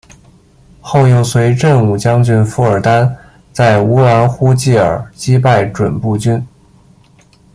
[0.79, 3.15] 后又随振武将军傅尔丹
[3.53, 6.43] 在乌兰呼济尔击败准部军。